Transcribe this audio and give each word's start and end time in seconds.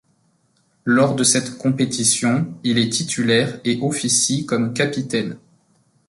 Lors 0.83 1.13
de 1.13 1.23
cette 1.23 1.59
compétition, 1.59 2.51
il 2.63 2.79
est 2.79 2.89
titulaire 2.89 3.61
et 3.65 3.77
officie 3.83 4.47
comme 4.47 4.73
capitaine. 4.73 5.37